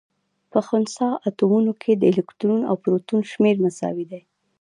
په 0.51 0.59
خنثا 0.67 1.09
اتومونو 1.27 1.71
کي 1.81 1.91
د 1.95 2.03
الکترون 2.11 2.61
او 2.69 2.75
پروتون 2.83 3.21
شمېر 3.31 3.55
مساوي. 3.65 4.05
دی 4.11 4.21